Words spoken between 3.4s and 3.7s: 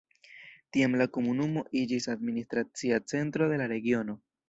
de